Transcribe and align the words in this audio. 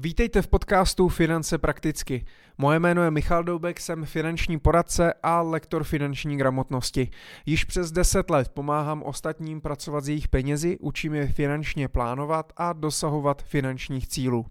Vítejte 0.00 0.42
v 0.42 0.48
podcastu 0.48 1.08
Finance 1.08 1.58
prakticky. 1.58 2.24
Moje 2.58 2.78
jméno 2.78 3.02
je 3.02 3.10
Michal 3.10 3.44
Doubek, 3.44 3.80
jsem 3.80 4.04
finanční 4.04 4.58
poradce 4.58 5.14
a 5.22 5.42
lektor 5.42 5.84
finanční 5.84 6.36
gramotnosti. 6.36 7.10
Již 7.46 7.64
přes 7.64 7.92
10 7.92 8.30
let 8.30 8.48
pomáhám 8.48 9.02
ostatním 9.02 9.60
pracovat 9.60 10.04
s 10.04 10.08
jejich 10.08 10.28
penězi, 10.28 10.78
učím 10.80 11.14
je 11.14 11.26
finančně 11.26 11.88
plánovat 11.88 12.52
a 12.56 12.72
dosahovat 12.72 13.42
finančních 13.42 14.08
cílů. 14.08 14.46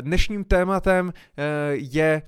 Dnešním 0.00 0.44
tématem 0.44 1.12
eh, 1.12 1.42
je 1.74 2.22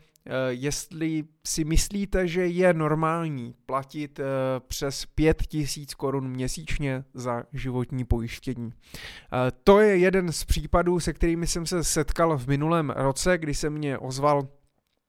jestli 0.49 1.25
si 1.47 1.65
myslíte, 1.65 2.29
že 2.29 2.47
je 2.47 2.75
normální 2.75 3.55
platit 3.67 4.21
eh, 4.21 4.25
přes 4.69 5.07
5000 5.07 5.95
korun 5.95 6.29
měsíčně 6.29 7.05
za 7.15 7.45
životní 7.53 8.05
pojištění. 8.05 8.73
Eh, 8.73 9.53
to 9.65 9.81
je 9.81 9.99
jeden 9.99 10.33
z 10.33 10.45
případů, 10.45 11.01
se 11.01 11.13
kterými 11.13 11.47
jsem 11.47 11.67
se 11.67 11.85
setkal 11.85 12.39
v 12.39 12.47
minulém 12.47 12.91
roce, 12.91 13.39
kdy 13.39 13.55
se 13.55 13.71
mě 13.71 13.99
ozval 13.99 14.49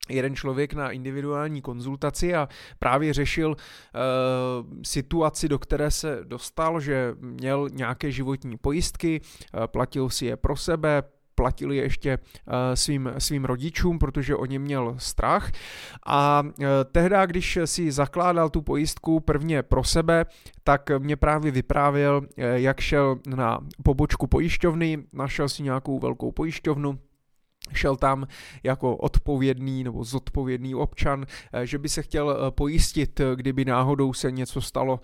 jeden 0.10 0.36
člověk 0.36 0.74
na 0.74 0.92
individuální 0.92 1.62
konzultaci 1.62 2.36
a 2.36 2.50
právě 2.80 3.14
řešil 3.14 3.50
uh, 3.50 3.56
situaci, 4.84 5.50
do 5.50 5.60
které 5.60 5.92
se 5.92 6.20
dostal, 6.24 6.80
že 6.80 7.16
měl 7.20 7.70
nějaké 7.72 8.12
životní 8.12 8.58
pojistky, 8.58 9.22
uh, 9.22 9.68
platil 9.68 10.10
si 10.10 10.26
je 10.26 10.38
pro 10.38 10.56
sebe, 10.56 11.04
platil 11.38 11.72
je 11.72 11.82
ještě 11.82 12.12
eh, 12.18 12.76
svým, 12.76 13.14
svým 13.18 13.46
rodičům, 13.46 14.00
protože 14.00 14.36
o 14.36 14.46
ně 14.46 14.60
měl 14.60 14.96
strach. 14.98 15.52
A 16.06 16.44
eh, 16.62 16.66
tehdy, 16.92 17.16
když 17.26 17.60
si 17.66 17.92
zakládal 17.92 18.50
tu 18.50 18.62
pojistku 18.62 19.20
prvně 19.20 19.64
pro 19.64 19.84
sebe, 19.84 20.26
tak 20.64 20.90
mě 20.98 21.16
právě 21.16 21.52
vyprávěl, 21.52 22.22
eh, 22.38 22.60
jak 22.60 22.80
šel 22.80 23.20
na 23.36 23.60
pobočku 23.84 24.28
pojišťovny, 24.28 25.04
našel 25.14 25.50
si 25.50 25.64
nějakou 25.64 26.00
velkou 26.00 26.32
pojišťovnu, 26.32 27.00
šel 27.74 27.96
tam 27.96 28.28
jako 28.64 28.96
odpovědný 28.96 29.84
nebo 29.84 30.04
zodpovědný 30.04 30.76
občan, 30.76 31.26
eh, 31.54 31.66
že 31.66 31.78
by 31.78 31.90
se 31.90 32.02
chtěl 32.02 32.32
eh, 32.32 32.52
pojistit, 32.52 33.20
eh, 33.20 33.36
kdyby 33.36 33.66
náhodou 33.66 34.14
se 34.14 34.32
něco 34.32 34.62
stalo, 34.62 35.00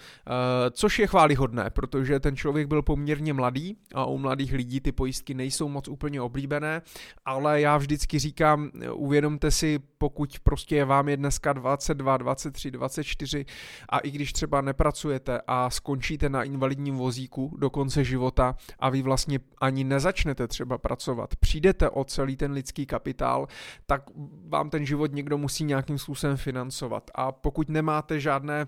což 0.71 0.99
je 0.99 1.07
chválihodné, 1.07 1.69
protože 1.69 2.19
ten 2.19 2.35
člověk 2.35 2.67
byl 2.67 2.81
poměrně 2.81 3.33
mladý 3.33 3.77
a 3.93 4.05
u 4.05 4.17
mladých 4.17 4.53
lidí 4.53 4.79
ty 4.79 4.91
pojistky 4.91 5.33
nejsou 5.33 5.67
moc 5.67 5.88
úplně 5.88 6.21
oblíbené, 6.21 6.81
ale 7.25 7.61
já 7.61 7.77
vždycky 7.77 8.19
říkám, 8.19 8.71
uvědomte 8.93 9.51
si, 9.51 9.79
pokud 9.97 10.39
prostě 10.43 10.75
je 10.75 10.85
vám 10.85 11.09
je 11.09 11.17
dneska 11.17 11.53
22, 11.53 12.17
23, 12.17 12.71
24 12.71 13.45
a 13.89 13.99
i 13.99 14.11
když 14.11 14.33
třeba 14.33 14.61
nepracujete 14.61 15.41
a 15.47 15.69
skončíte 15.69 16.29
na 16.29 16.43
invalidním 16.43 16.95
vozíku 16.95 17.55
do 17.57 17.69
konce 17.69 18.03
života 18.03 18.55
a 18.79 18.89
vy 18.89 19.01
vlastně 19.01 19.39
ani 19.61 19.83
nezačnete 19.83 20.47
třeba 20.47 20.77
pracovat, 20.77 21.35
přijdete 21.35 21.89
o 21.89 22.03
celý 22.03 22.35
ten 22.35 22.52
lidský 22.53 22.85
kapitál, 22.85 23.47
tak 23.85 24.03
vám 24.47 24.69
ten 24.69 24.85
život 24.85 25.13
někdo 25.13 25.37
musí 25.37 25.63
nějakým 25.63 25.97
způsobem 25.97 26.37
financovat. 26.37 27.11
A 27.15 27.31
pokud 27.31 27.69
nemáte 27.69 28.19
žádné 28.19 28.61
e, 28.61 28.67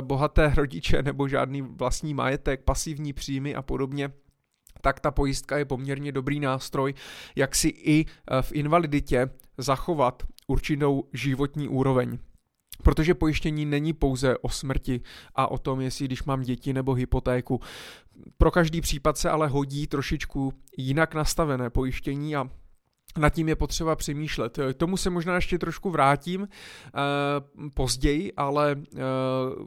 bohaté 0.00 0.52
rodiče 0.56 1.02
nebo 1.02 1.28
žádný 1.28 1.62
vlastní 1.62 2.14
majetek, 2.14 2.64
pasivní 2.64 3.12
příjmy 3.12 3.54
a 3.54 3.62
podobně, 3.62 4.12
tak 4.84 5.00
ta 5.00 5.10
pojistka 5.10 5.58
je 5.58 5.64
poměrně 5.64 6.12
dobrý 6.12 6.40
nástroj, 6.40 6.94
jak 7.36 7.54
si 7.54 7.68
i 7.68 8.04
eh, 8.06 8.42
v 8.42 8.52
invaliditě 8.52 9.30
zachovat 9.58 10.22
určitou 10.46 11.04
životní 11.12 11.68
úroveň. 11.68 12.18
Protože 12.82 13.14
pojištění 13.14 13.66
není 13.66 13.92
pouze 13.92 14.38
o 14.38 14.48
smrti 14.48 15.00
a 15.34 15.50
o 15.50 15.58
tom, 15.58 15.80
jestli 15.80 16.04
když 16.04 16.24
mám 16.24 16.42
děti 16.42 16.72
nebo 16.72 16.94
hypotéku. 16.94 17.60
Pro 18.38 18.50
každý 18.50 18.80
případ 18.80 19.18
se 19.18 19.30
ale 19.30 19.48
hodí 19.48 19.86
trošičku 19.86 20.52
jinak 20.78 21.14
nastavené 21.14 21.70
pojištění 21.70 22.36
a 22.36 22.50
nad 23.18 23.30
tím 23.30 23.48
je 23.48 23.56
potřeba 23.56 23.96
přemýšlet. 23.96 24.58
K 24.72 24.76
tomu 24.76 24.96
se 24.96 25.10
možná 25.10 25.34
ještě 25.34 25.58
trošku 25.58 25.90
vrátím 25.90 26.40
uh, 26.40 26.48
později, 27.74 28.32
ale 28.36 28.76
uh, 28.76 29.00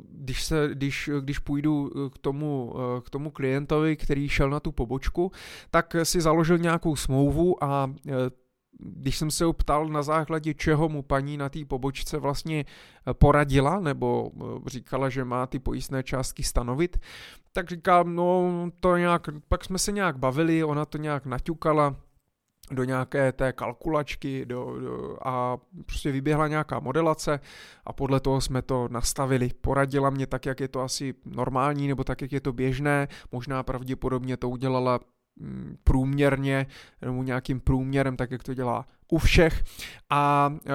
když, 0.09 0.43
se, 0.43 0.69
když, 0.73 1.09
když 1.21 1.39
půjdu 1.39 1.91
k 2.13 2.17
tomu, 2.17 2.73
uh, 2.75 3.01
k 3.01 3.09
tomu 3.09 3.31
klientovi, 3.31 3.95
který 3.95 4.29
šel 4.29 4.49
na 4.49 4.59
tu 4.59 4.71
pobočku, 4.71 5.31
tak 5.71 5.95
si 6.03 6.21
založil 6.21 6.57
nějakou 6.57 6.95
smlouvu 6.95 7.63
a 7.63 7.85
uh, 7.85 8.13
když 8.79 9.17
jsem 9.17 9.31
se 9.31 9.45
ho 9.45 9.53
ptal, 9.53 9.87
na 9.87 10.03
základě 10.03 10.53
čeho 10.53 10.89
mu 10.89 11.01
paní 11.01 11.37
na 11.37 11.49
té 11.49 11.65
pobočce 11.65 12.17
vlastně 12.17 12.65
poradila, 13.13 13.79
nebo 13.79 14.31
říkala, 14.67 15.09
že 15.09 15.25
má 15.25 15.45
ty 15.47 15.59
pojistné 15.59 16.03
částky 16.03 16.43
stanovit, 16.43 16.97
tak 17.53 17.69
říkám, 17.69 18.15
no 18.15 18.51
to 18.79 18.97
nějak, 18.97 19.29
pak 19.47 19.65
jsme 19.65 19.79
se 19.79 19.91
nějak 19.91 20.17
bavili, 20.17 20.63
ona 20.63 20.85
to 20.85 20.97
nějak 20.97 21.25
naťukala, 21.25 21.95
do 22.71 22.83
nějaké 22.83 23.31
té 23.31 23.53
kalkulačky 23.53 24.45
do, 24.45 24.79
do, 24.79 25.17
a 25.27 25.57
prostě 25.85 26.11
vyběhla 26.11 26.47
nějaká 26.47 26.79
modelace 26.79 27.39
a 27.85 27.93
podle 27.93 28.19
toho 28.19 28.41
jsme 28.41 28.61
to 28.61 28.87
nastavili. 28.91 29.49
Poradila 29.61 30.09
mě 30.09 30.27
tak, 30.27 30.45
jak 30.45 30.59
je 30.59 30.67
to 30.67 30.81
asi 30.81 31.13
normální 31.25 31.87
nebo 31.87 32.03
tak, 32.03 32.21
jak 32.21 32.31
je 32.31 32.41
to 32.41 32.53
běžné. 32.53 33.07
Možná 33.31 33.63
pravděpodobně 33.63 34.37
to 34.37 34.49
udělala 34.49 34.99
mm, 35.39 35.77
průměrně 35.83 36.67
nebo 37.01 37.23
nějakým 37.23 37.59
průměrem, 37.59 38.17
tak 38.17 38.31
jak 38.31 38.43
to 38.43 38.53
dělá 38.53 38.85
u 39.11 39.17
všech. 39.17 39.63
A 40.09 40.53
e, 40.65 40.71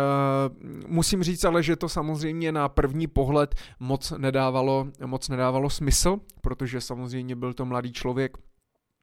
musím 0.86 1.22
říct 1.22 1.44
ale, 1.44 1.62
že 1.62 1.76
to 1.76 1.88
samozřejmě 1.88 2.52
na 2.52 2.68
první 2.68 3.06
pohled 3.06 3.54
moc 3.80 4.10
nedávalo, 4.10 4.86
moc 5.06 5.28
nedávalo 5.28 5.70
smysl, 5.70 6.18
protože 6.40 6.80
samozřejmě 6.80 7.36
byl 7.36 7.54
to 7.54 7.64
mladý 7.64 7.92
člověk, 7.92 8.38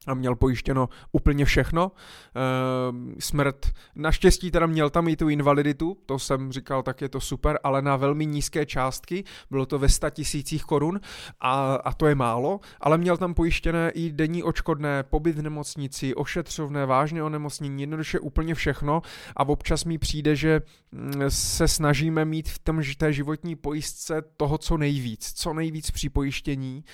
a 0.06 0.14
měl 0.14 0.36
pojištěno 0.36 0.88
úplně 1.12 1.44
všechno. 1.44 1.92
E, 1.92 3.20
smrt, 3.20 3.66
naštěstí 3.94 4.50
teda 4.50 4.66
měl 4.66 4.90
tam 4.90 5.08
i 5.08 5.16
tu 5.16 5.28
invaliditu, 5.28 5.96
to 6.06 6.18
jsem 6.18 6.52
říkal, 6.52 6.82
tak 6.82 7.00
je 7.00 7.08
to 7.08 7.20
super, 7.20 7.58
ale 7.64 7.82
na 7.82 7.96
velmi 7.96 8.26
nízké 8.26 8.66
částky, 8.66 9.24
bylo 9.50 9.66
to 9.66 9.78
ve 9.78 9.88
100 9.88 10.10
tisících 10.10 10.62
korun 10.64 11.00
a, 11.40 11.74
a 11.74 11.92
to 11.92 12.06
je 12.06 12.14
málo, 12.14 12.60
ale 12.80 12.98
měl 12.98 13.16
tam 13.16 13.34
pojištěné 13.34 13.90
i 13.90 14.12
denní 14.12 14.42
očkodné, 14.42 15.02
pobyt 15.02 15.36
v 15.36 15.42
nemocnici, 15.42 16.14
ošetřovné, 16.14 16.86
vážné 16.86 17.22
onemocnění, 17.22 17.82
jednoduše 17.82 18.20
úplně 18.20 18.54
všechno 18.54 19.02
a 19.36 19.48
občas 19.48 19.84
mi 19.84 19.98
přijde, 19.98 20.36
že 20.36 20.60
mm, 20.92 21.12
se 21.28 21.68
snažíme 21.68 22.24
mít 22.24 22.48
v 22.48 22.58
tom, 22.58 22.82
té 22.96 23.12
životní 23.12 23.56
pojistce 23.56 24.22
toho, 24.36 24.58
co 24.58 24.76
nejvíc, 24.76 25.32
co 25.32 25.52
nejvíc 25.52 25.90
při 25.90 26.08
pojištění 26.08 26.84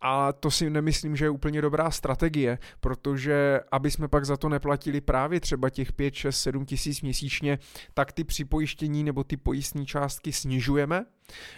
a 0.00 0.32
to 0.32 0.50
si 0.50 0.70
nemyslím, 0.70 1.16
že 1.16 1.24
je 1.24 1.30
úplně 1.30 1.62
dobrá 1.62 1.90
strategie, 1.90 2.58
protože 2.80 3.60
aby 3.72 3.90
jsme 3.90 4.08
pak 4.08 4.24
za 4.24 4.36
to 4.36 4.48
neplatili 4.48 5.00
právě 5.00 5.40
třeba 5.40 5.70
těch 5.70 5.92
5, 5.92 6.14
6, 6.14 6.40
7 6.40 6.66
tisíc 6.66 7.02
měsíčně, 7.02 7.58
tak 7.94 8.12
ty 8.12 8.24
připojištění 8.24 9.04
nebo 9.04 9.24
ty 9.24 9.36
pojistní 9.36 9.86
částky 9.86 10.32
snižujeme. 10.32 11.04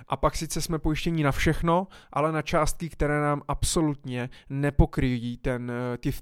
A 0.08 0.16
pak 0.16 0.36
sice 0.36 0.60
jsme 0.60 0.78
pojištění 0.78 1.22
na 1.22 1.32
všechno, 1.32 1.86
ale 2.12 2.32
na 2.32 2.42
částky, 2.42 2.88
které 2.88 3.20
nám 3.20 3.42
absolutně 3.48 4.30
nepokryjí 4.50 5.36
ten, 5.36 5.72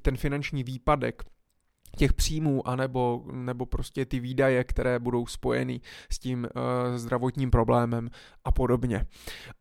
ten 0.03 0.17
finanční 0.17 0.65
výpadek 0.65 1.25
těch 1.97 2.12
příjmů, 2.12 2.69
anebo, 2.69 3.25
nebo 3.32 3.66
prostě 3.66 4.06
ty 4.06 4.21
výdaje, 4.21 4.65
které 4.65 4.99
budou 4.99 5.26
spojeny 5.26 5.81
s 6.12 6.19
tím 6.19 6.44
uh, 6.44 6.97
zdravotním 6.97 7.50
problémem 7.50 8.10
a 8.44 8.53
podobně. 8.53 9.06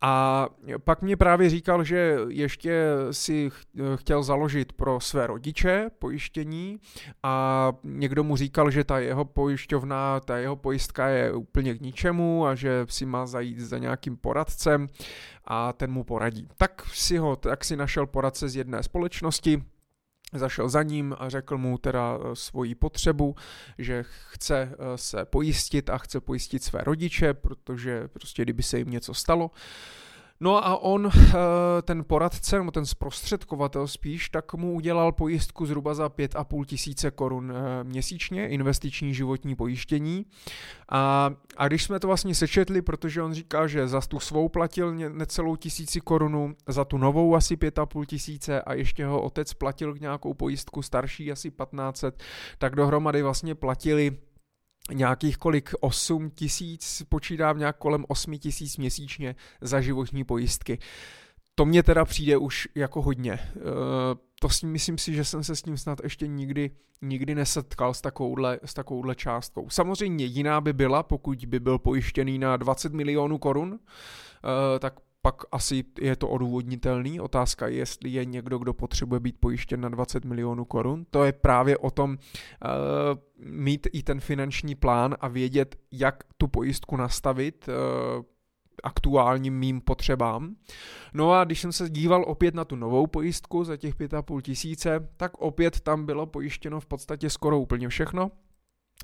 A 0.01 0.47
pak 0.83 1.01
mě 1.01 1.17
právě 1.17 1.49
říkal, 1.49 1.83
že 1.83 2.17
ještě 2.27 2.85
si 3.11 3.49
chtěl 3.95 4.23
založit 4.23 4.73
pro 4.73 4.99
své 4.99 5.27
rodiče 5.27 5.89
pojištění 5.99 6.79
a 7.23 7.71
někdo 7.83 8.23
mu 8.23 8.35
říkal, 8.35 8.71
že 8.71 8.83
ta 8.83 8.99
jeho 8.99 9.25
pojišťovna, 9.25 10.19
ta 10.19 10.38
jeho 10.38 10.55
pojistka 10.55 11.07
je 11.07 11.33
úplně 11.33 11.73
k 11.75 11.81
ničemu 11.81 12.45
a 12.45 12.55
že 12.55 12.85
si 12.89 13.05
má 13.05 13.25
zajít 13.25 13.59
za 13.59 13.77
nějakým 13.77 14.17
poradcem 14.17 14.88
a 15.45 15.73
ten 15.73 15.91
mu 15.91 16.03
poradí. 16.03 16.47
Tak 16.57 16.85
si 16.94 17.17
ho, 17.17 17.35
tak 17.35 17.65
si 17.65 17.75
našel 17.75 18.05
poradce 18.05 18.49
z 18.49 18.55
jedné 18.55 18.83
společnosti, 18.83 19.63
zašel 20.33 20.69
za 20.69 20.83
ním 20.83 21.15
a 21.19 21.29
řekl 21.29 21.57
mu 21.57 21.77
teda 21.77 22.17
eh, 22.19 22.35
svoji 22.35 22.75
potřebu, 22.75 23.35
že 23.77 24.05
chce 24.29 24.71
eh, 24.71 24.97
se 24.97 25.25
pojistit 25.25 25.89
a 25.89 25.97
chce 25.97 26.21
pojistit 26.21 26.63
své 26.63 26.81
rodiče, 26.83 27.33
protože 27.33 28.07
prostě 28.07 28.41
kdyby 28.41 28.63
se 28.63 28.77
jim 28.77 28.89
něco 28.89 29.13
stalo, 29.13 29.51
No 30.39 30.66
a 30.68 30.78
on, 30.78 31.10
eh, 31.16 31.34
ten 31.81 32.04
poradce, 32.04 32.57
nebo 32.57 32.72
ten 32.72 32.86
zprostředkovatel 32.86 33.88
spíš, 33.88 34.30
tak 34.30 34.54
mu 34.54 34.74
udělal 34.74 35.12
pojistku 35.12 35.66
zhruba 35.66 35.94
za 35.94 36.10
5,5 36.10 36.66
tisíce 36.66 37.12
korun 37.12 37.54
eh, 37.56 37.84
měsíčně, 37.84 38.48
investiční 38.48 39.13
životní 39.13 39.56
pojištění. 39.56 40.25
A, 40.89 41.31
a 41.57 41.68
když 41.68 41.84
jsme 41.84 42.00
to 42.00 42.07
vlastně 42.07 42.36
sečetli, 42.36 42.81
protože 42.81 43.22
on 43.22 43.34
říká, 43.34 43.68
že 43.68 43.88
za 43.88 44.01
tu 44.01 44.19
svou 44.19 44.50
platil 44.50 44.95
necelou 44.95 45.56
tisíci 45.56 46.01
korunu, 46.01 46.56
za 46.68 46.86
tu 46.86 46.98
novou 46.98 47.36
asi 47.36 47.56
5,5 47.56 48.06
tisíce 48.06 48.62
a 48.62 48.74
ještě 48.74 49.06
ho 49.06 49.22
otec 49.22 49.54
platil 49.54 49.95
nějakou 50.01 50.33
pojistku 50.33 50.81
starší 50.81 51.31
asi 51.31 51.51
1500, 51.51 52.24
tak 52.57 52.75
dohromady 52.75 53.22
vlastně 53.22 53.56
platili 53.56 54.18
nějakých 54.94 55.38
kolik 55.38 55.74
8 55.80 56.30
tisíc, 56.30 57.04
počítám 57.10 57.60
nějak 57.60 57.78
kolem 57.78 58.06
8 58.07 58.38
tisíc 58.38 58.78
měsíčně 58.78 59.36
za 59.62 59.81
životní 59.81 60.24
pojistky. 60.24 60.80
to 61.56 61.66
mě 61.66 61.84
teda 61.84 62.06
přijde 62.06 62.38
už 62.38 62.68
jako 62.75 63.01
hodně. 63.01 63.39
Uh, 63.56 63.62
to 64.39 64.50
si 64.50 64.66
myslím 64.66 64.98
si, 64.98 65.13
že 65.13 65.25
jsem 65.25 65.44
se 65.44 65.56
s 65.56 65.62
tím 65.62 65.78
snad 65.78 66.00
ještě 66.04 66.28
nikdy, 66.28 66.72
nikdy 67.01 67.36
nesetkal 67.36 67.94
s 67.94 68.01
takovouhle, 68.01 68.60
s 68.66 68.74
takovouhle 68.74 69.16
částkou. 69.16 69.69
Samozřejmě 69.69 70.25
jiná 70.25 70.62
by 70.62 70.74
byla, 70.74 71.04
pokud 71.04 71.45
by 71.45 71.60
byl 71.60 71.80
pojištěný 71.80 72.40
na 72.40 72.57
20 72.57 72.94
milionů 72.94 73.38
korun, 73.38 73.69
uh, 73.72 73.80
tak 74.80 75.00
pak 75.27 75.44
asi 75.51 75.83
je 76.01 76.15
to 76.15 76.29
odůvodnitelný. 76.29 77.19
Otázka 77.19 77.68
je, 77.68 77.75
jestli 77.75 78.09
je 78.09 78.25
někdo, 78.25 78.57
kdo 78.57 78.74
potřebuje 78.74 79.19
být 79.19 79.35
pojištěn 79.39 79.81
na 79.81 79.89
20 79.89 80.25
milionů 80.25 80.65
korun. 80.65 81.06
To 81.12 81.24
je 81.24 81.31
právě 81.31 81.77
o 81.77 81.91
tom 81.91 82.12
uh, 82.12 82.18
mít 83.38 83.88
i 83.94 84.03
ten 84.03 84.19
finanční 84.19 84.75
plán 84.75 85.15
a 85.19 85.27
vědět, 85.27 85.75
jak 85.91 86.24
tu 86.38 86.47
pojistku 86.47 86.97
nastavit, 86.97 87.68
uh, 87.68 88.24
aktuálním 88.83 89.59
mým 89.59 89.81
potřebám. 89.81 90.56
No 91.13 91.31
a 91.31 91.44
když 91.44 91.62
jsem 91.62 91.71
se 91.71 91.89
díval 91.89 92.23
opět 92.27 92.56
na 92.56 92.65
tu 92.65 92.75
novou 92.75 93.07
pojistku 93.07 93.63
za 93.63 93.77
těch 93.77 93.95
5,5 93.95 94.41
tisíce, 94.41 95.09
tak 95.18 95.38
opět 95.38 95.80
tam 95.80 96.06
bylo 96.06 96.25
pojištěno 96.25 96.80
v 96.80 96.85
podstatě 96.85 97.30
skoro 97.30 97.59
úplně 97.59 97.89
všechno. 97.89 98.31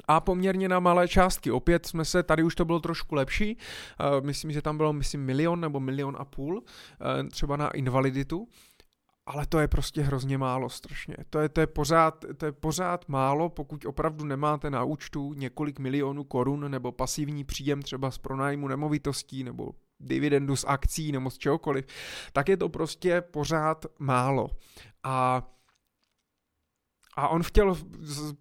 A 0.07 0.19
poměrně 0.19 0.69
na 0.69 0.79
malé 0.79 1.07
částky. 1.07 1.51
Opět 1.51 1.85
jsme 1.85 2.05
se, 2.05 2.23
tady 2.23 2.43
už 2.43 2.55
to 2.55 2.65
bylo 2.65 2.79
trošku 2.79 3.15
lepší, 3.15 3.57
uh, 3.57 4.25
myslím, 4.25 4.51
že 4.51 4.61
tam 4.61 4.77
bylo, 4.77 4.93
myslím, 4.93 5.25
milion 5.25 5.59
nebo 5.59 5.79
milion 5.79 6.15
a 6.19 6.25
půl, 6.25 6.57
uh, 6.57 7.29
třeba 7.29 7.57
na 7.57 7.69
invaliditu, 7.69 8.47
ale 9.25 9.45
to 9.45 9.59
je 9.59 9.67
prostě 9.67 10.01
hrozně 10.01 10.37
málo 10.37 10.69
strašně. 10.69 11.15
To 11.29 11.39
je, 11.39 11.49
to, 11.49 11.61
je 11.61 11.67
pořád, 11.67 12.25
to 12.37 12.45
je 12.45 12.51
pořád 12.51 13.09
málo, 13.09 13.49
pokud 13.49 13.85
opravdu 13.85 14.25
nemáte 14.25 14.69
na 14.69 14.83
účtu 14.83 15.33
několik 15.33 15.79
milionů 15.79 16.23
korun 16.23 16.71
nebo 16.71 16.91
pasivní 16.91 17.43
příjem 17.43 17.81
třeba 17.81 18.11
z 18.11 18.17
pronájmu 18.17 18.67
nemovitostí 18.67 19.43
nebo 19.43 19.71
dividendu 19.99 20.55
z 20.55 20.65
akcí 20.67 21.11
nebo 21.11 21.29
z 21.29 21.37
čehokoliv, 21.37 21.85
tak 22.33 22.49
je 22.49 22.57
to 22.57 22.69
prostě 22.69 23.21
pořád 23.21 23.85
málo. 23.99 24.49
A 25.03 25.43
a 27.15 27.27
on 27.27 27.44
chtěl, 27.44 27.77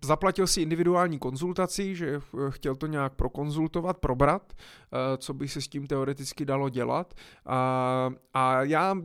zaplatil 0.05 0.47
si 0.47 0.63
individuální 0.63 1.19
konzultaci, 1.19 1.97
že 1.97 2.21
chtěl 2.49 2.77
to 2.77 2.87
nějak 2.87 3.15
prokonzultovat, 3.15 3.99
probrat, 3.99 4.53
eh, 4.53 5.17
co 5.17 5.35
by 5.35 5.49
se 5.49 5.61
s 5.61 5.69
tím 5.69 5.87
teoreticky 5.87 6.45
dalo 6.45 6.69
dělat. 6.69 7.15
A, 7.47 8.11
a 8.35 8.63
já 8.63 8.97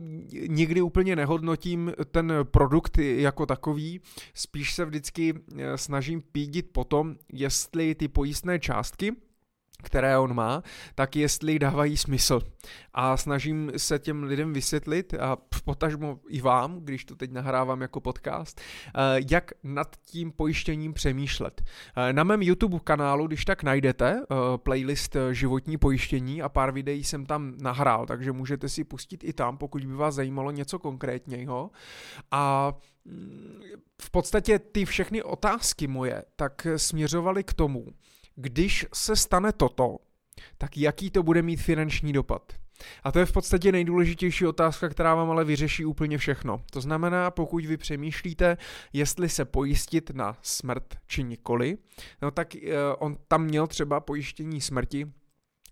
nikdy 0.48 0.82
úplně 0.82 1.16
nehodnotím 1.16 1.92
ten 2.10 2.32
produkt 2.42 2.98
jako 2.98 3.46
takový, 3.46 4.00
spíš 4.34 4.74
se 4.74 4.84
vždycky 4.84 5.34
eh, 5.56 5.78
snažím 5.78 6.22
pídit 6.32 6.72
potom, 6.72 7.16
jestli 7.32 7.94
ty 7.94 8.08
pojistné 8.08 8.58
částky, 8.58 9.12
které 9.82 10.18
on 10.18 10.34
má, 10.34 10.62
tak 10.94 11.16
jestli 11.16 11.58
dávají 11.58 11.96
smysl. 11.96 12.40
A 12.94 13.16
snažím 13.16 13.72
se 13.76 13.98
těm 13.98 14.22
lidem 14.22 14.52
vysvětlit, 14.52 15.14
a 15.14 15.36
potažmo 15.64 16.18
i 16.28 16.40
vám, 16.40 16.80
když 16.80 17.04
to 17.04 17.16
teď 17.16 17.32
nahrávám 17.32 17.80
jako 17.80 18.00
podcast, 18.00 18.60
eh, 18.60 19.00
jak 19.30 19.52
nad 19.62 19.96
tím 20.04 20.32
pojištěním 20.32 20.94
přemýšlet. 20.94 21.62
Eh, 21.96 22.12
na 22.12 22.24
mém 22.24 22.42
YouTube 22.42 22.78
kanálu, 22.84 23.26
když 23.26 23.44
tak 23.44 23.62
najdete 23.62 24.20
eh, 24.20 24.34
playlist 24.56 25.16
životní 25.32 25.76
pojištění 25.76 26.42
a 26.42 26.48
pár 26.48 26.72
videí 26.72 27.04
jsem 27.04 27.26
tam 27.26 27.54
nahrál, 27.62 28.06
takže 28.06 28.32
můžete 28.32 28.68
si 28.68 28.84
pustit 28.84 29.24
i 29.24 29.32
tam, 29.32 29.58
pokud 29.58 29.84
by 29.84 29.94
vás 29.94 30.14
zajímalo 30.14 30.50
něco 30.50 30.78
konkrétnějho. 30.78 31.70
A 32.30 32.72
mm, 33.04 33.60
v 34.02 34.10
podstatě 34.10 34.58
ty 34.58 34.84
všechny 34.84 35.22
otázky 35.22 35.86
moje 35.86 36.24
tak 36.36 36.66
směřovaly 36.76 37.44
k 37.44 37.52
tomu, 37.52 37.86
když 38.40 38.86
se 38.94 39.16
stane 39.16 39.52
toto, 39.52 39.96
tak 40.58 40.76
jaký 40.76 41.10
to 41.10 41.22
bude 41.22 41.42
mít 41.42 41.56
finanční 41.56 42.12
dopad? 42.12 42.52
A 43.04 43.12
to 43.12 43.18
je 43.18 43.26
v 43.26 43.32
podstatě 43.32 43.72
nejdůležitější 43.72 44.46
otázka, 44.46 44.88
která 44.88 45.14
vám 45.14 45.30
ale 45.30 45.44
vyřeší 45.44 45.84
úplně 45.84 46.18
všechno. 46.18 46.62
To 46.70 46.80
znamená, 46.80 47.30
pokud 47.30 47.64
vy 47.64 47.76
přemýšlíte, 47.76 48.56
jestli 48.92 49.28
se 49.28 49.44
pojistit 49.44 50.10
na 50.10 50.38
smrt 50.42 50.96
či 51.06 51.24
nikoli, 51.24 51.78
no 52.22 52.30
tak 52.30 52.54
uh, 52.54 52.70
on 52.98 53.16
tam 53.28 53.44
měl 53.44 53.66
třeba 53.66 54.00
pojištění 54.00 54.60
smrti 54.60 55.06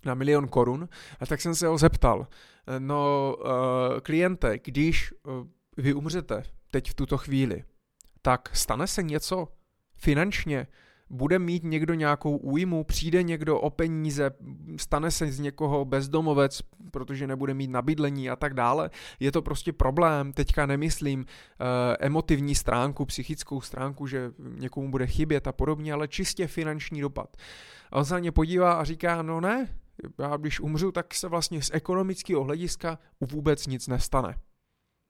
na 0.05 0.15
milion 0.15 0.49
korun, 0.49 0.89
a 1.21 1.27
tak 1.27 1.41
jsem 1.41 1.55
se 1.55 1.67
ho 1.67 1.79
zeptal, 1.79 2.27
no 2.79 3.35
uh, 3.39 3.51
kliente, 4.01 4.59
když 4.65 5.13
uh, 5.13 5.47
vy 5.77 5.95
umřete 5.95 6.43
teď 6.71 6.91
v 6.91 6.95
tuto 6.95 7.19
chvíli, 7.19 7.65
tak 8.23 8.57
stane 8.57 8.87
se 8.87 9.03
něco 9.03 9.49
finančně, 9.97 10.67
bude 11.11 11.39
mít 11.39 11.65
někdo 11.65 11.95
nějakou 11.95 12.37
újmu, 12.37 12.85
přijde 12.85 13.23
někdo 13.23 13.61
o 13.61 13.71
peníze, 13.71 14.31
stane 14.77 15.11
se 15.11 15.33
z 15.33 15.41
někoho 15.41 15.85
bezdomovec, 15.85 16.63
protože 16.91 17.27
nebude 17.27 17.55
mít 17.55 17.71
nabydlení 17.71 18.31
a 18.31 18.37
tak 18.37 18.55
dále. 18.55 18.91
Je 19.21 19.33
to 19.33 19.43
prostě 19.43 19.73
problém, 19.73 20.33
teďka 20.33 20.67
nemyslím 20.67 21.21
uh, 21.21 21.27
emotivní 22.01 22.55
stránku, 22.55 23.05
psychickou 23.05 23.61
stránku, 23.61 24.07
že 24.07 24.31
někomu 24.39 24.91
bude 24.91 25.07
chybět 25.07 25.47
a 25.47 25.53
podobně, 25.53 25.93
ale 25.93 26.09
čistě 26.09 26.47
finanční 26.47 27.01
dopad. 27.01 27.37
A 27.91 27.97
on 27.97 28.05
se 28.05 28.15
na 28.15 28.21
ně 28.21 28.33
podívá 28.33 28.73
a 28.73 28.85
říká, 28.85 29.23
no 29.23 29.41
ne, 29.41 29.69
já 30.19 30.37
když 30.37 30.61
umřu, 30.61 30.93
tak 30.93 31.15
se 31.15 31.29
vlastně 31.29 31.63
z 31.63 31.71
ekonomického 31.75 32.45
hlediska 32.45 32.99
vůbec 33.21 33.67
nic 33.67 33.89
nestane. 33.89 34.35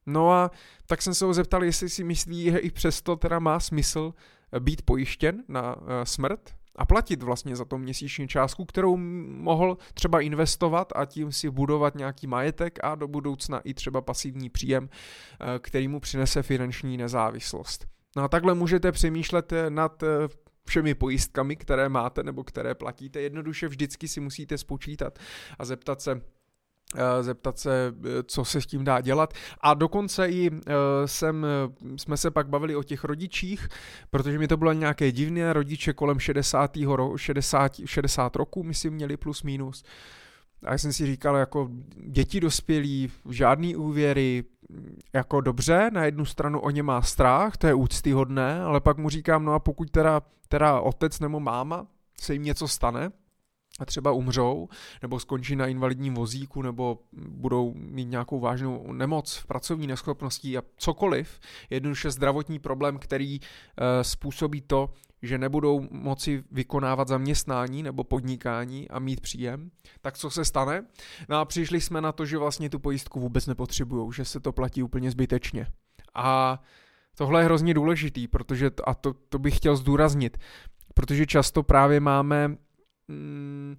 No 0.06 0.32
a 0.32 0.50
tak 0.86 1.02
jsem 1.02 1.14
se 1.14 1.24
ho 1.24 1.34
zeptal, 1.34 1.64
jestli 1.64 1.90
si 1.90 2.04
myslí, 2.04 2.44
že 2.44 2.58
i 2.58 2.70
přesto 2.70 3.16
teda 3.16 3.38
má 3.38 3.60
smysl 3.60 4.14
být 4.58 4.82
pojištěn 4.82 5.42
na 5.48 5.76
eh, 5.78 6.06
smrt 6.06 6.54
a 6.76 6.86
platit 6.86 7.22
vlastně 7.22 7.56
za 7.56 7.64
to 7.64 7.78
měsíční 7.78 8.28
částku, 8.28 8.64
kterou 8.64 8.96
mohl 8.96 9.78
třeba 9.94 10.20
investovat 10.20 10.92
a 10.96 11.04
tím 11.04 11.32
si 11.32 11.50
budovat 11.50 11.94
nějaký 11.94 12.26
majetek 12.26 12.78
a 12.82 12.94
do 12.94 13.08
budoucna 13.08 13.60
i 13.60 13.74
třeba 13.74 14.00
pasivní 14.00 14.50
příjem, 14.50 14.88
eh, 14.88 15.58
který 15.58 15.88
mu 15.88 16.00
přinese 16.00 16.42
finanční 16.42 16.96
nezávislost. 16.96 17.86
No 18.16 18.22
a 18.22 18.28
takhle 18.28 18.54
můžete 18.54 18.92
přemýšlet 18.92 19.52
eh, 19.52 19.70
nad 19.70 20.02
všemi 20.66 20.94
pojistkami, 20.94 21.56
které 21.56 21.88
máte 21.88 22.22
nebo 22.22 22.44
které 22.44 22.74
platíte. 22.74 23.20
Jednoduše 23.20 23.68
vždycky 23.68 24.08
si 24.08 24.20
musíte 24.20 24.58
spočítat 24.58 25.18
a 25.58 25.64
zeptat 25.64 26.00
se, 26.00 26.20
zeptat 27.20 27.58
se, 27.58 27.94
eh, 28.04 28.22
co 28.22 28.44
se 28.44 28.60
s 28.60 28.66
tím 28.66 28.84
dá 28.84 29.00
dělat. 29.00 29.34
A 29.60 29.74
dokonce 29.74 30.28
i 30.28 30.50
eh, 30.50 30.72
jsem, 31.06 31.46
jsme 31.96 32.16
se 32.16 32.30
pak 32.30 32.48
bavili 32.48 32.76
o 32.76 32.82
těch 32.82 33.04
rodičích, 33.04 33.68
protože 34.10 34.38
mi 34.38 34.48
to 34.48 34.56
bylo 34.56 34.72
nějaké 34.72 35.12
divné, 35.12 35.52
rodiče 35.52 35.92
kolem 35.92 36.18
60. 36.18 36.76
Ro, 36.86 37.16
60, 37.16 37.72
60 37.84 38.36
roku, 38.36 38.62
myslím, 38.62 38.94
měli 38.94 39.16
plus 39.16 39.42
minus. 39.42 39.84
A 40.64 40.72
já 40.72 40.78
jsem 40.78 40.92
si 40.92 41.06
říkal, 41.06 41.36
jako 41.36 41.68
děti 42.06 42.40
dospělí, 42.40 43.10
žádný 43.30 43.76
úvěry, 43.76 44.44
jako 45.12 45.40
dobře, 45.40 45.90
na 45.92 46.04
jednu 46.04 46.24
stranu 46.24 46.60
o 46.60 46.70
ně 46.70 46.82
má 46.82 47.02
strach, 47.02 47.56
to 47.56 47.66
je 47.66 47.74
úctyhodné, 47.74 48.60
ale 48.60 48.80
pak 48.80 48.98
mu 48.98 49.08
říkám, 49.10 49.44
no 49.44 49.52
a 49.52 49.58
pokud 49.58 49.90
teda, 49.90 50.22
teda 50.48 50.80
otec 50.80 51.20
nebo 51.20 51.40
máma 51.40 51.86
se 52.20 52.32
jim 52.32 52.42
něco 52.42 52.68
stane, 52.68 53.10
a 53.78 53.84
třeba 53.84 54.12
umřou, 54.12 54.68
nebo 55.02 55.20
skončí 55.20 55.56
na 55.56 55.66
invalidním 55.66 56.14
vozíku, 56.14 56.62
nebo 56.62 56.98
budou 57.28 57.74
mít 57.74 58.04
nějakou 58.04 58.40
vážnou 58.40 58.92
nemoc 58.92 59.36
v 59.36 59.46
pracovní 59.46 59.86
neschopnosti 59.86 60.58
a 60.58 60.62
cokoliv, 60.76 61.40
jednoduše 61.70 62.10
zdravotní 62.10 62.58
problém, 62.58 62.98
který 62.98 63.40
e, 63.40 64.04
způsobí 64.04 64.60
to, 64.60 64.90
že 65.22 65.38
nebudou 65.38 65.88
moci 65.90 66.44
vykonávat 66.50 67.08
zaměstnání 67.08 67.82
nebo 67.82 68.04
podnikání 68.04 68.88
a 68.88 68.98
mít 68.98 69.20
příjem, 69.20 69.70
tak 70.00 70.18
co 70.18 70.30
se 70.30 70.44
stane? 70.44 70.84
No 71.28 71.36
a 71.36 71.44
přišli 71.44 71.80
jsme 71.80 72.00
na 72.00 72.12
to, 72.12 72.26
že 72.26 72.38
vlastně 72.38 72.70
tu 72.70 72.78
pojistku 72.78 73.20
vůbec 73.20 73.46
nepotřebují, 73.46 74.12
že 74.12 74.24
se 74.24 74.40
to 74.40 74.52
platí 74.52 74.82
úplně 74.82 75.10
zbytečně. 75.10 75.66
A 76.14 76.60
tohle 77.16 77.40
je 77.40 77.44
hrozně 77.44 77.74
důležitý, 77.74 78.28
protože, 78.28 78.70
a 78.84 78.94
to, 78.94 79.12
to 79.12 79.38
bych 79.38 79.56
chtěl 79.56 79.76
zdůraznit, 79.76 80.38
protože 80.94 81.26
často 81.26 81.62
právě 81.62 82.00
máme 82.00 82.56
mm, 83.08 83.76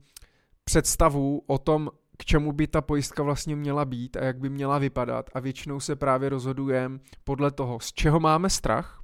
představu 0.63 1.41
o 1.47 1.57
tom, 1.57 1.89
k 2.17 2.25
čemu 2.25 2.51
by 2.51 2.67
ta 2.67 2.81
pojistka 2.81 3.23
vlastně 3.23 3.55
měla 3.55 3.85
být 3.85 4.17
a 4.17 4.23
jak 4.23 4.37
by 4.37 4.49
měla 4.49 4.77
vypadat 4.77 5.29
a 5.33 5.39
většinou 5.39 5.79
se 5.79 5.95
právě 5.95 6.29
rozhodujeme 6.29 6.99
podle 7.23 7.51
toho, 7.51 7.79
z 7.79 7.93
čeho 7.93 8.19
máme 8.19 8.49
strach, 8.49 9.03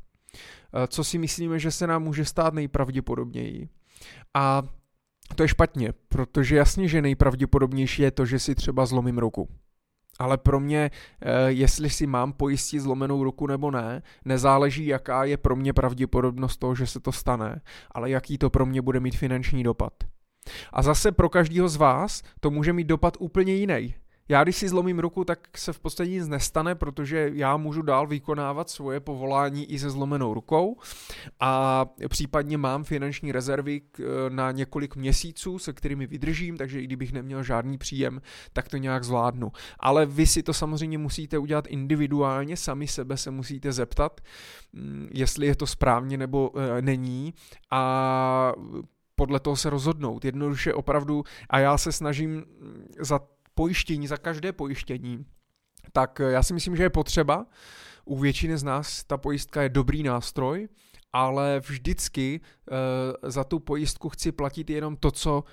eh, 0.74 0.88
co 0.88 1.04
si 1.04 1.18
myslíme, 1.18 1.60
že 1.60 1.72
se 1.72 1.88
nám 1.88 2.04
může 2.04 2.26
stát 2.26 2.54
nejpravděpodobněji. 2.54 3.70
A 4.34 4.64
to 5.36 5.44
je 5.44 5.48
špatně, 5.48 5.94
protože 6.10 6.56
jasně, 6.56 6.88
že 6.88 7.02
nejpravděpodobnější 7.02 8.02
je 8.02 8.12
to, 8.12 8.26
že 8.26 8.40
si 8.40 8.56
třeba 8.56 8.86
zlomím 8.86 9.18
ruku. 9.18 9.50
Ale 10.20 10.38
pro 10.38 10.60
mě, 10.60 10.92
eh, 11.22 11.52
jestli 11.52 11.90
si 11.90 12.08
mám 12.08 12.34
pojistit 12.34 12.80
zlomenou 12.80 13.24
ruku 13.24 13.48
nebo 13.48 13.72
ne, 13.72 14.02
nezáleží, 14.26 14.86
jaká 14.86 15.24
je 15.24 15.38
pro 15.38 15.56
mě 15.56 15.74
pravděpodobnost 15.74 16.58
toho, 16.58 16.76
že 16.76 16.88
se 16.88 17.00
to 17.00 17.12
stane, 17.12 17.62
ale 17.92 18.10
jaký 18.10 18.38
to 18.38 18.50
pro 18.50 18.66
mě 18.66 18.82
bude 18.82 19.00
mít 19.00 19.18
finanční 19.18 19.64
dopad. 19.64 19.94
A 20.74 20.82
zase 20.82 21.12
pro 21.12 21.30
každého 21.30 21.70
z 21.70 21.76
vás 21.76 22.22
to 22.40 22.52
může 22.52 22.74
mít 22.74 22.88
dopad 22.88 23.18
úplně 23.20 23.54
jiný. 23.54 23.96
Já 24.30 24.44
když 24.44 24.56
si 24.56 24.70
zlomím 24.70 25.00
ruku, 25.00 25.26
tak 25.26 25.58
se 25.58 25.74
v 25.74 25.80
podstatě 25.80 26.12
nic 26.12 26.28
nestane, 26.28 26.76
protože 26.76 27.32
já 27.34 27.58
můžu 27.58 27.82
dál 27.82 28.08
vykonávat 28.08 28.70
svoje 28.70 29.00
povolání 29.00 29.72
i 29.72 29.80
se 29.80 29.90
zlomenou 29.90 30.34
rukou 30.34 30.78
a 31.40 31.86
případně 32.10 32.58
mám 32.58 32.84
finanční 32.84 33.32
rezervy 33.32 33.82
na 34.30 34.52
několik 34.52 34.96
měsíců, 34.96 35.60
se 35.60 35.74
kterými 35.74 36.08
vydržím, 36.08 36.58
takže 36.58 36.82
i 36.82 36.84
kdybych 36.84 37.12
neměl 37.12 37.44
žádný 37.44 37.78
příjem, 37.78 38.22
tak 38.54 38.70
to 38.70 38.78
nějak 38.78 39.04
zvládnu. 39.04 39.52
Ale 39.80 40.06
vy 40.06 40.28
si 40.28 40.44
to 40.44 40.54
samozřejmě 40.54 40.98
musíte 40.98 41.38
udělat 41.38 41.68
individuálně, 41.68 42.58
sami 42.58 42.88
sebe 42.88 43.18
se 43.18 43.32
musíte 43.32 43.72
zeptat, 43.72 44.22
mm, 44.74 45.10
jestli 45.14 45.48
je 45.48 45.56
to 45.56 45.68
správně 45.68 46.18
nebo 46.18 46.52
e, 46.60 46.82
není 46.82 47.34
a 47.72 48.54
podle 49.24 49.40
toho 49.40 49.56
se 49.56 49.70
rozhodnout. 49.70 50.26
Jednoduše 50.26 50.74
opravdu, 50.74 51.24
a 51.50 51.60
já 51.60 51.78
se 51.78 51.92
snažím 51.92 52.46
za 53.00 53.20
pojištění, 53.56 54.08
za 54.08 54.18
každé 54.18 54.52
pojištění, 54.52 55.26
tak 55.92 56.20
já 56.20 56.44
si 56.44 56.54
myslím, 56.54 56.76
že 56.76 56.84
je 56.84 56.90
potřeba. 56.90 57.46
U 58.06 58.18
většiny 58.20 58.58
z 58.58 58.64
nás 58.64 59.04
ta 59.04 59.18
pojistka 59.18 59.62
je 59.62 59.70
dobrý 59.70 60.04
nástroj, 60.04 60.68
ale 61.14 61.62
vždycky 61.68 62.42
e, 62.42 63.32
za 63.32 63.44
tu 63.44 63.60
pojistku 63.60 64.10
chci 64.10 64.32
platit 64.32 64.70
jenom 64.70 64.96
to, 64.96 65.12
co 65.12 65.44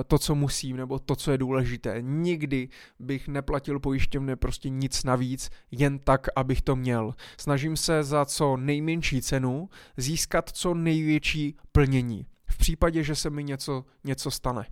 eh, 0.00 0.04
to, 0.04 0.18
co 0.18 0.34
musím, 0.34 0.76
nebo 0.76 0.98
to, 0.98 1.16
co 1.16 1.30
je 1.30 1.38
důležité. 1.38 1.96
Nikdy 2.00 2.68
bych 2.98 3.28
neplatil 3.28 3.80
pojišťovně 3.80 4.36
prostě 4.36 4.68
nic 4.68 5.04
navíc, 5.04 5.50
jen 5.70 5.98
tak, 5.98 6.26
abych 6.36 6.62
to 6.62 6.76
měl. 6.76 7.14
Snažím 7.38 7.76
se 7.76 8.02
za 8.02 8.24
co 8.24 8.56
nejmenší 8.56 9.22
cenu 9.22 9.68
získat 9.96 10.50
co 10.50 10.74
největší 10.74 11.56
plnění 11.72 12.26
případě, 12.60 13.02
že 13.02 13.14
se 13.14 13.30
mi 13.30 13.44
něco, 13.44 13.84
něco 14.04 14.30
stane. 14.30 14.66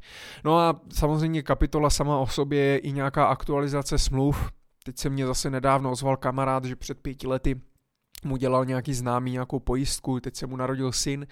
No 0.45 0.59
a 0.59 0.81
samozřejmě 0.93 1.43
kapitola 1.43 1.91
sama 1.91 2.19
o 2.19 2.27
sobě 2.27 2.61
je 2.61 2.79
i 2.79 2.93
nějaká 2.93 3.27
aktualizace 3.27 3.99
smluv. 3.99 4.51
Teď 4.85 4.99
se 4.99 5.11
mě 5.11 5.27
zase 5.27 5.51
nedávno 5.51 5.91
ozval 5.91 6.17
kamarád, 6.17 6.65
že 6.65 6.77
před 6.77 6.99
pěti 7.01 7.27
lety 7.27 7.61
mu 8.25 8.37
dělal 8.37 8.65
nějaký 8.65 8.95
známý 8.95 9.31
nějakou 9.31 9.59
pojistku, 9.59 10.21
teď 10.21 10.37
se 10.37 10.47
mu 10.47 10.57
narodil 10.57 10.93
syn, 10.93 11.27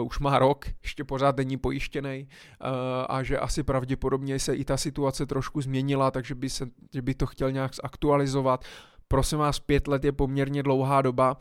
uh, 0.00 0.06
už 0.06 0.18
má 0.18 0.38
rok, 0.38 0.66
ještě 0.82 1.04
pořád 1.04 1.36
není 1.36 1.56
pojištěný 1.56 2.28
uh, 2.28 2.68
a 3.08 3.22
že 3.22 3.38
asi 3.38 3.62
pravděpodobně 3.62 4.38
se 4.38 4.56
i 4.56 4.64
ta 4.64 4.76
situace 4.76 5.26
trošku 5.26 5.60
změnila, 5.60 6.10
takže 6.10 6.34
by, 6.34 6.50
se, 6.50 6.66
že 6.94 7.02
by 7.02 7.14
to 7.14 7.26
chtěl 7.26 7.52
nějak 7.52 7.74
zaktualizovat. 7.74 8.64
Prosím 9.12 9.38
vás, 9.38 9.60
pět 9.60 9.88
let 9.88 10.04
je 10.04 10.12
poměrně 10.12 10.62
dlouhá 10.62 11.02
doba. 11.02 11.36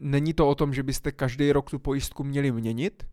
Není 0.00 0.34
to 0.34 0.48
o 0.48 0.54
tom, 0.54 0.74
že 0.74 0.82
byste 0.82 1.12
každý 1.12 1.52
rok 1.52 1.70
tu 1.70 1.78
pojistku 1.78 2.24
měli 2.24 2.52
měnit, 2.52 3.06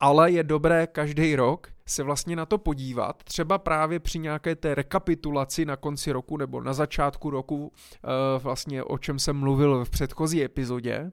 ale 0.00 0.30
je 0.30 0.44
dobré 0.44 0.86
každý 0.86 1.36
rok 1.36 1.68
se 1.88 2.02
vlastně 2.02 2.36
na 2.36 2.46
to 2.46 2.58
podívat, 2.58 3.24
třeba 3.24 3.58
právě 3.58 4.00
při 4.00 4.18
nějaké 4.18 4.56
té 4.56 4.74
rekapitulaci 4.74 5.64
na 5.64 5.76
konci 5.76 6.12
roku 6.12 6.36
nebo 6.36 6.60
na 6.60 6.72
začátku 6.72 7.30
roku, 7.30 7.72
eh, 7.96 8.38
vlastně 8.38 8.82
o 8.82 8.98
čem 8.98 9.18
jsem 9.18 9.36
mluvil 9.36 9.84
v 9.84 9.90
předchozí 9.90 10.44
epizodě, 10.44 11.10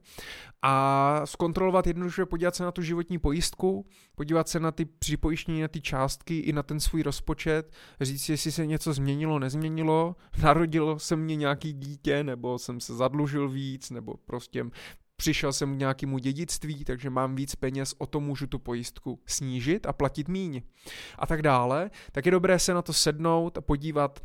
a 0.62 1.20
zkontrolovat 1.24 1.86
jednoduše, 1.86 2.26
podívat 2.26 2.54
se 2.54 2.64
na 2.64 2.72
tu 2.72 2.82
životní 2.82 3.18
pojistku, 3.18 3.86
podívat 4.14 4.48
se 4.48 4.60
na 4.60 4.70
ty 4.70 4.84
připojištění, 4.84 5.60
na 5.60 5.68
ty 5.68 5.80
částky 5.80 6.38
i 6.38 6.52
na 6.52 6.62
ten 6.62 6.80
svůj 6.80 7.02
rozpočet, 7.02 7.72
říct, 8.00 8.28
jestli 8.28 8.52
se 8.52 8.66
něco 8.66 8.92
změnilo, 8.92 9.38
nezměnilo, 9.38 10.16
narodilo 10.42 10.98
se 10.98 11.16
mě 11.16 11.36
nějaký 11.36 11.72
dítě, 11.72 12.24
nebo 12.24 12.58
jsem 12.58 12.80
se 12.80 12.94
zadlužil 12.94 13.48
víc, 13.48 13.90
nebo 13.90 14.14
prostě 14.26 14.64
přišel 15.16 15.52
jsem 15.52 15.74
k 15.74 15.78
nějakému 15.78 16.18
dědictví, 16.18 16.84
takže 16.84 17.10
mám 17.10 17.36
víc 17.36 17.54
peněz, 17.54 17.94
o 17.98 18.06
to 18.06 18.20
můžu 18.20 18.46
tu 18.46 18.58
pojistku 18.58 19.20
snížit 19.26 19.86
a 19.86 19.92
platit 19.92 20.28
míň 20.28 20.62
a 21.18 21.26
tak 21.26 21.42
dále, 21.42 21.90
tak 22.12 22.26
je 22.26 22.32
dobré 22.32 22.58
se 22.58 22.74
na 22.74 22.82
to 22.82 22.92
sednout 22.92 23.58
a 23.58 23.60
podívat, 23.60 24.20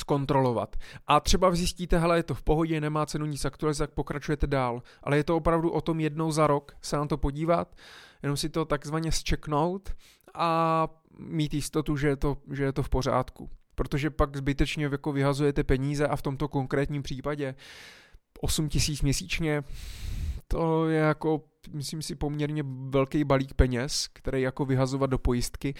zkontrolovat. 0.00 0.76
A 1.06 1.20
třeba 1.20 1.54
zjistíte, 1.54 1.98
hele, 1.98 2.18
je 2.18 2.22
to 2.22 2.34
v 2.34 2.42
pohodě, 2.42 2.80
nemá 2.80 3.06
cenu 3.06 3.26
nic 3.26 3.44
aktualizovat, 3.44 3.90
pokračujete 3.90 4.46
dál. 4.46 4.82
Ale 5.02 5.16
je 5.16 5.24
to 5.24 5.36
opravdu 5.36 5.70
o 5.70 5.80
tom 5.80 6.00
jednou 6.00 6.32
za 6.32 6.46
rok 6.46 6.76
se 6.82 6.96
na 6.96 7.06
to 7.06 7.16
podívat, 7.16 7.76
jenom 8.22 8.36
si 8.36 8.48
to 8.48 8.64
takzvaně 8.64 9.12
zčeknout 9.12 9.94
a 10.34 10.88
mít 11.18 11.54
jistotu, 11.54 11.96
že 11.96 12.08
je 12.08 12.16
to, 12.16 12.36
že 12.52 12.64
je 12.64 12.72
to 12.72 12.82
v 12.82 12.88
pořádku. 12.88 13.50
Protože 13.74 14.10
pak 14.10 14.36
zbytečně 14.36 14.84
jako 14.84 15.12
vyhazujete 15.12 15.64
peníze 15.64 16.06
a 16.06 16.16
v 16.16 16.22
tomto 16.22 16.48
konkrétním 16.48 17.02
případě 17.02 17.54
8 18.42 18.68
tisíc 18.68 19.02
měsíčně, 19.02 19.62
to 20.48 20.88
je 20.88 20.98
jako, 20.98 21.42
myslím 21.72 22.02
si, 22.02 22.14
poměrně 22.14 22.62
velký 22.88 23.24
balík 23.24 23.54
peněz, 23.54 24.08
který 24.12 24.42
jako 24.42 24.64
vyhazovat 24.64 25.10
do 25.10 25.18
pojistky. 25.18 25.74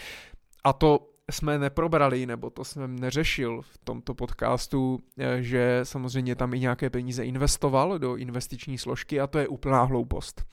A 0.64 0.72
to 0.72 1.08
jsme 1.30 1.58
neprobrali, 1.58 2.26
nebo 2.26 2.50
to 2.50 2.64
jsem 2.64 2.98
neřešil 2.98 3.62
v 3.62 3.78
tomto 3.84 4.14
podcastu, 4.14 5.00
eh, 5.18 5.42
že 5.42 5.80
samozřejmě 5.82 6.36
tam 6.36 6.54
i 6.54 6.60
nějaké 6.60 6.90
peníze 6.90 7.24
investoval 7.24 7.98
do 7.98 8.16
investiční 8.16 8.78
složky 8.78 9.20
a 9.20 9.26
to 9.26 9.38
je 9.38 9.48
úplná 9.48 9.82
hloupost. 9.82 10.44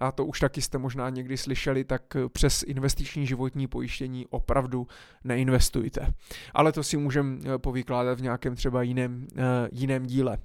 A 0.00 0.12
to 0.12 0.24
už 0.24 0.40
taky 0.40 0.62
jste 0.62 0.78
možná 0.78 1.10
někdy 1.10 1.36
slyšeli, 1.36 1.84
tak 1.84 2.02
přes 2.32 2.62
investiční 2.62 3.26
životní 3.26 3.66
pojištění 3.66 4.26
opravdu 4.26 4.86
neinvestujte. 5.24 6.14
Ale 6.54 6.72
to 6.72 6.82
si 6.82 6.96
můžeme 6.96 7.38
eh, 7.44 7.58
povykládat 7.58 8.18
v 8.18 8.22
nějakém 8.22 8.54
třeba 8.56 8.82
jiném, 8.82 9.26
eh, 9.36 9.68
jiném 9.72 10.06
díle 10.06 10.38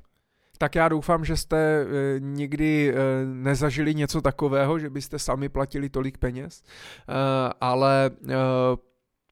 tak 0.58 0.76
já 0.76 0.90
doufám, 0.90 1.26
že 1.26 1.38
jste 1.38 1.58
e, 1.58 1.86
nikdy 2.20 2.90
e, 2.90 2.96
nezažili 3.26 3.96
něco 3.96 4.22
takového, 4.22 4.80
že 4.80 4.90
byste 4.90 5.20
sami 5.20 5.50
platili 5.50 5.90
tolik 5.90 6.18
peněz, 6.18 6.64
e, 6.64 7.14
ale 7.62 8.12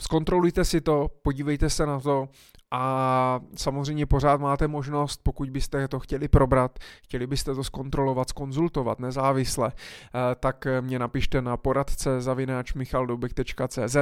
zkontrolujte 0.01 0.65
si 0.65 0.81
to, 0.81 1.07
podívejte 1.21 1.69
se 1.69 1.85
na 1.85 1.99
to 1.99 2.29
a 2.71 3.39
samozřejmě 3.55 4.05
pořád 4.05 4.41
máte 4.41 4.67
možnost, 4.67 5.19
pokud 5.23 5.49
byste 5.49 5.87
to 5.87 5.99
chtěli 5.99 6.27
probrat, 6.27 6.79
chtěli 7.03 7.27
byste 7.27 7.55
to 7.55 7.63
zkontrolovat, 7.63 8.29
skonzultovat 8.29 8.99
nezávisle, 8.99 9.71
eh, 9.75 10.35
tak 10.35 10.67
mě 10.81 10.99
napište 10.99 11.41
na 11.41 11.57
poradce 11.57 12.21
zavináč 12.21 12.73
michaldobek.cz, 12.73 13.97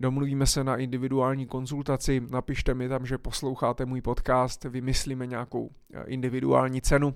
domluvíme 0.00 0.46
se 0.46 0.64
na 0.64 0.76
individuální 0.76 1.46
konzultaci, 1.46 2.22
napište 2.30 2.74
mi 2.74 2.88
tam, 2.88 3.06
že 3.06 3.18
posloucháte 3.18 3.86
můj 3.86 4.00
podcast, 4.00 4.64
vymyslíme 4.64 5.26
nějakou 5.26 5.70
eh, 5.94 6.04
individuální 6.06 6.80
cenu, 6.80 7.14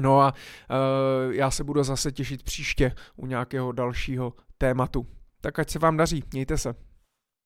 No 0.00 0.20
a 0.20 0.32
uh, 0.32 1.32
já 1.32 1.50
se 1.50 1.64
budu 1.64 1.82
zase 1.84 2.12
těšit 2.12 2.42
příště 2.42 2.92
u 3.16 3.26
nějakého 3.26 3.72
dalšího 3.72 4.32
tématu. 4.58 5.06
Tak 5.40 5.58
ať 5.58 5.70
se 5.70 5.78
vám 5.78 5.96
daří, 5.96 6.24
mějte 6.32 6.58
se. 6.58 6.87